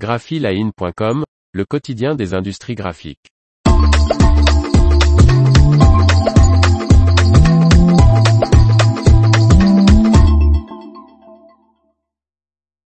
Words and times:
graphiline.com, 0.00 1.24
le 1.52 1.64
quotidien 1.66 2.14
des 2.14 2.32
industries 2.32 2.74
graphiques. 2.74 3.28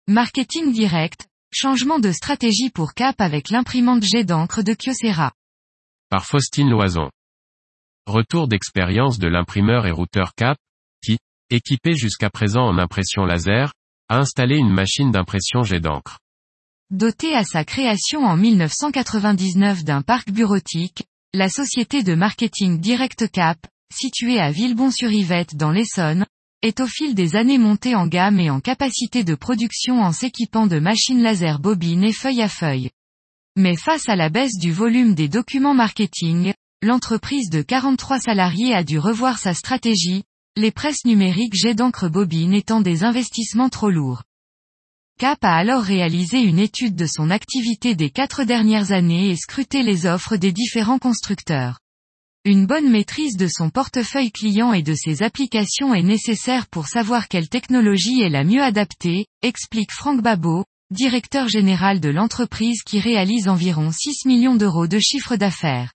Marketing 0.08 0.72
direct, 0.72 1.28
changement 1.52 2.00
de 2.00 2.10
stratégie 2.10 2.70
pour 2.70 2.94
Cap 2.94 3.20
avec 3.20 3.50
l'imprimante 3.50 4.02
jet 4.02 4.24
d'encre 4.24 4.62
de 4.62 4.74
Kyocera. 4.74 5.30
Par 6.10 6.26
Faustine 6.26 6.68
Loison. 6.68 7.10
Retour 8.06 8.48
d'expérience 8.48 9.20
de 9.20 9.28
l'imprimeur 9.28 9.86
et 9.86 9.92
routeur 9.92 10.34
Cap, 10.34 10.58
qui, 11.00 11.18
équipé 11.48 11.94
jusqu'à 11.94 12.28
présent 12.28 12.64
en 12.64 12.76
impression 12.76 13.24
laser, 13.24 13.72
a 14.08 14.18
installé 14.18 14.56
une 14.56 14.72
machine 14.72 15.12
d'impression 15.12 15.62
jet 15.62 15.80
d'encre. 15.80 16.18
Dotée 16.94 17.34
à 17.34 17.42
sa 17.42 17.64
création 17.64 18.20
en 18.20 18.36
1999 18.36 19.82
d'un 19.82 20.02
parc 20.02 20.30
bureautique, 20.30 21.02
la 21.32 21.48
société 21.48 22.04
de 22.04 22.14
marketing 22.14 22.78
Direct 22.78 23.28
Cap, 23.32 23.58
située 23.92 24.38
à 24.38 24.52
Villebon-sur-Yvette 24.52 25.56
dans 25.56 25.72
l'Essonne, 25.72 26.24
est 26.62 26.78
au 26.78 26.86
fil 26.86 27.16
des 27.16 27.34
années 27.34 27.58
montée 27.58 27.96
en 27.96 28.06
gamme 28.06 28.38
et 28.38 28.48
en 28.48 28.60
capacité 28.60 29.24
de 29.24 29.34
production 29.34 30.02
en 30.02 30.12
s'équipant 30.12 30.68
de 30.68 30.78
machines 30.78 31.20
laser 31.20 31.58
bobines 31.58 32.04
et 32.04 32.12
feuille 32.12 32.42
à 32.42 32.48
feuille. 32.48 32.90
Mais 33.56 33.74
face 33.74 34.08
à 34.08 34.14
la 34.14 34.28
baisse 34.28 34.56
du 34.56 34.70
volume 34.70 35.16
des 35.16 35.26
documents 35.26 35.74
marketing, 35.74 36.52
l'entreprise 36.80 37.50
de 37.50 37.62
43 37.62 38.20
salariés 38.20 38.72
a 38.72 38.84
dû 38.84 39.00
revoir 39.00 39.38
sa 39.38 39.52
stratégie, 39.52 40.22
les 40.56 40.70
presses 40.70 41.04
numériques 41.04 41.56
jet 41.56 41.74
d'encre 41.74 42.08
bobine 42.08 42.54
étant 42.54 42.80
des 42.80 43.02
investissements 43.02 43.68
trop 43.68 43.90
lourds. 43.90 44.22
Cap 45.16 45.44
a 45.44 45.54
alors 45.54 45.82
réalisé 45.82 46.40
une 46.40 46.58
étude 46.58 46.96
de 46.96 47.06
son 47.06 47.30
activité 47.30 47.94
des 47.94 48.10
quatre 48.10 48.42
dernières 48.42 48.90
années 48.90 49.30
et 49.30 49.36
scruté 49.36 49.84
les 49.84 50.06
offres 50.06 50.34
des 50.34 50.50
différents 50.50 50.98
constructeurs. 50.98 51.78
Une 52.44 52.66
bonne 52.66 52.90
maîtrise 52.90 53.36
de 53.36 53.46
son 53.46 53.70
portefeuille 53.70 54.32
client 54.32 54.72
et 54.72 54.82
de 54.82 54.94
ses 54.94 55.22
applications 55.22 55.94
est 55.94 56.02
nécessaire 56.02 56.66
pour 56.66 56.88
savoir 56.88 57.28
quelle 57.28 57.48
technologie 57.48 58.22
est 58.22 58.28
la 58.28 58.42
mieux 58.42 58.62
adaptée, 58.62 59.26
explique 59.40 59.92
Franck 59.92 60.20
Babot, 60.20 60.64
directeur 60.90 61.48
général 61.48 62.00
de 62.00 62.10
l'entreprise 62.10 62.82
qui 62.82 62.98
réalise 62.98 63.48
environ 63.48 63.92
6 63.92 64.26
millions 64.26 64.56
d'euros 64.56 64.88
de 64.88 64.98
chiffre 64.98 65.36
d'affaires. 65.36 65.92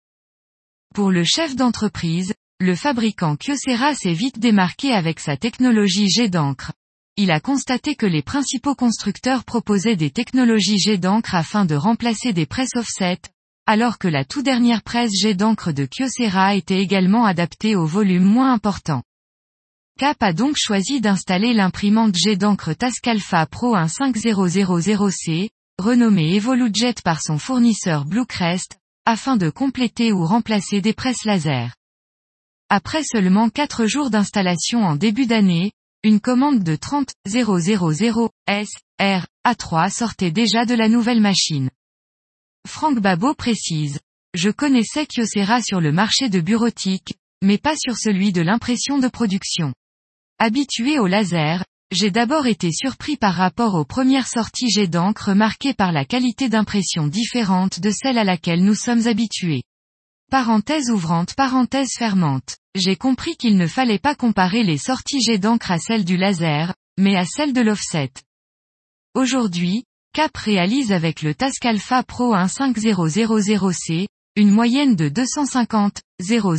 Pour 0.95 1.11
le 1.11 1.25
chef 1.25 1.57
d'entreprise, 1.57 2.33
le 2.61 2.73
fabricant 2.73 3.35
Kyocera 3.35 3.95
s'est 3.95 4.13
vite 4.13 4.39
démarqué 4.39 4.93
avec 4.93 5.19
sa 5.19 5.35
technologie 5.35 6.09
jet 6.09 6.29
d'encre. 6.29 6.71
Il 7.21 7.31
a 7.31 7.41
constaté 7.41 7.95
que 7.95 8.05
les 8.05 8.21
principaux 8.21 8.75
constructeurs 8.75 9.43
proposaient 9.43 9.97
des 9.97 10.09
technologies 10.09 10.79
jet 10.79 10.97
d'encre 10.97 11.35
afin 11.35 11.65
de 11.65 11.75
remplacer 11.75 12.31
des 12.31 12.45
presses 12.45 12.77
offset, 12.77 13.19
alors 13.65 13.97
que 13.97 14.07
la 14.07 14.23
tout 14.23 14.41
dernière 14.41 14.83
presse 14.83 15.11
jet 15.19 15.33
d'encre 15.33 15.73
de 15.73 15.85
Kyocera 15.85 16.55
était 16.55 16.79
également 16.79 17.25
adaptée 17.25 17.75
au 17.75 17.85
volume 17.85 18.23
moins 18.23 18.53
important. 18.53 19.03
Cap 19.99 20.15
a 20.23 20.31
donc 20.31 20.55
choisi 20.55 21.01
d'installer 21.01 21.53
l'imprimante 21.53 22.15
jet 22.15 22.37
d'encre 22.37 22.71
Tascalfa 22.71 23.45
Pro 23.47 23.75
15000C, 23.75 25.49
renommée 25.77 26.37
EvoluJet 26.37 26.95
par 27.03 27.21
son 27.21 27.37
fournisseur 27.37 28.05
Bluecrest, 28.05 28.77
afin 29.05 29.35
de 29.35 29.49
compléter 29.49 30.13
ou 30.13 30.25
remplacer 30.25 30.79
des 30.79 30.93
presses 30.93 31.25
laser. 31.25 31.75
Après 32.69 33.03
seulement 33.03 33.49
4 33.49 33.87
jours 33.87 34.09
d'installation 34.09 34.85
en 34.85 34.95
début 34.95 35.25
d'année, 35.25 35.73
une 36.03 36.21
commande 36.21 36.63
de 36.63 36.77
30 36.77 37.09
000 37.27 37.59
S, 38.47 38.69
R, 39.01 39.25
A3 39.45 39.91
sortait 39.91 40.31
déjà 40.31 40.65
de 40.65 40.73
la 40.73 40.87
nouvelle 40.87 41.19
machine. 41.19 41.69
Franck 42.65 42.99
Babot 42.99 43.33
précise. 43.33 43.99
Je 44.33 44.49
connaissais 44.49 45.05
Kyocera 45.05 45.61
sur 45.61 45.81
le 45.81 45.91
marché 45.91 46.29
de 46.29 46.39
bureautique, 46.39 47.15
mais 47.41 47.57
pas 47.57 47.75
sur 47.75 47.97
celui 47.97 48.31
de 48.31 48.41
l'impression 48.41 48.99
de 48.99 49.09
production. 49.09 49.73
Habitué 50.37 50.99
au 50.99 51.07
laser, 51.07 51.65
j'ai 51.91 52.11
d'abord 52.11 52.47
été 52.47 52.71
surpris 52.71 53.17
par 53.17 53.33
rapport 53.33 53.75
aux 53.75 53.85
premières 53.85 54.27
sorties 54.27 54.69
jet 54.69 54.87
d'encre 54.87 55.33
marquées 55.33 55.73
par 55.73 55.91
la 55.91 56.05
qualité 56.05 56.47
d'impression 56.47 57.07
différente 57.07 57.81
de 57.81 57.89
celle 57.89 58.17
à 58.17 58.23
laquelle 58.23 58.63
nous 58.63 58.75
sommes 58.75 59.07
habitués. 59.07 59.63
Parenthèse 60.29 60.91
ouvrante 60.91 61.33
parenthèse 61.33 61.93
fermante. 61.97 62.57
J'ai 62.75 62.95
compris 62.95 63.35
qu'il 63.35 63.57
ne 63.57 63.65
fallait 63.65 63.97
pas 63.97 64.13
comparer 64.13 64.61
les 64.61 64.77
sorties 64.77 65.21
jet 65.21 65.39
d'encre 65.39 65.71
à 65.71 65.79
celles 65.79 66.05
du 66.05 66.17
laser, 66.17 66.75
mais 66.99 67.15
à 67.15 67.25
celles 67.25 67.51
de 67.51 67.61
l'offset. 67.61 68.11
Aujourd'hui, 69.15 69.85
Cap 70.13 70.37
réalise 70.37 70.91
avec 70.91 71.23
le 71.23 71.33
Tascalfa 71.33 72.03
Pro 72.03 72.35
15000C, 72.35 74.05
une 74.35 74.51
moyenne 74.51 74.95
de 74.95 75.09
250 75.09 76.01
000 76.21 76.55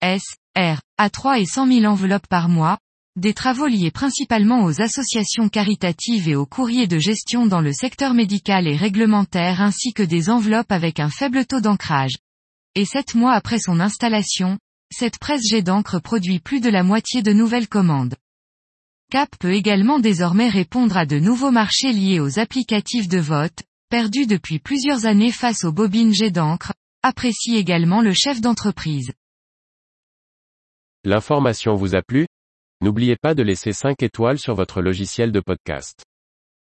S, 0.00 0.22
R, 0.56 0.80
à 0.96 1.10
3 1.10 1.40
et 1.40 1.44
100 1.44 1.66
000 1.66 1.84
enveloppes 1.84 2.28
par 2.28 2.48
mois, 2.48 2.78
des 3.16 3.34
travaux 3.34 3.66
liés 3.66 3.90
principalement 3.90 4.64
aux 4.64 4.80
associations 4.80 5.50
caritatives 5.50 6.30
et 6.30 6.36
aux 6.36 6.46
courriers 6.46 6.86
de 6.86 6.98
gestion 6.98 7.44
dans 7.44 7.60
le 7.60 7.74
secteur 7.74 8.14
médical 8.14 8.66
et 8.66 8.76
réglementaire 8.76 9.60
ainsi 9.60 9.92
que 9.92 10.02
des 10.02 10.30
enveloppes 10.30 10.72
avec 10.72 10.98
un 10.98 11.10
faible 11.10 11.44
taux 11.44 11.60
d'ancrage. 11.60 12.14
Et 12.78 12.84
sept 12.84 13.14
mois 13.14 13.32
après 13.32 13.58
son 13.58 13.80
installation, 13.80 14.58
cette 14.92 15.18
presse 15.18 15.48
jet 15.48 15.62
d'encre 15.62 15.98
produit 15.98 16.40
plus 16.40 16.60
de 16.60 16.68
la 16.68 16.82
moitié 16.82 17.22
de 17.22 17.32
nouvelles 17.32 17.68
commandes. 17.68 18.16
Cap 19.10 19.30
peut 19.40 19.54
également 19.54 19.98
désormais 19.98 20.50
répondre 20.50 20.96
à 20.96 21.06
de 21.06 21.18
nouveaux 21.18 21.50
marchés 21.50 21.92
liés 21.92 22.20
aux 22.20 22.38
applicatifs 22.38 23.08
de 23.08 23.18
vote, 23.18 23.62
perdus 23.88 24.26
depuis 24.26 24.58
plusieurs 24.58 25.06
années 25.06 25.32
face 25.32 25.64
aux 25.64 25.72
bobines 25.72 26.12
jet 26.12 26.30
d'encre, 26.30 26.74
apprécie 27.02 27.56
également 27.56 28.02
le 28.02 28.12
chef 28.12 28.42
d'entreprise. 28.42 29.12
L'information 31.02 31.76
vous 31.76 31.94
a 31.94 32.02
plu? 32.02 32.26
N'oubliez 32.82 33.16
pas 33.16 33.34
de 33.34 33.42
laisser 33.42 33.72
5 33.72 34.02
étoiles 34.02 34.38
sur 34.38 34.54
votre 34.54 34.82
logiciel 34.82 35.32
de 35.32 35.40
podcast. 35.40 36.05